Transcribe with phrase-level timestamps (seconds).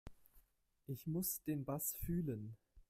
[0.87, 2.57] Ich muss den Bass fühlen.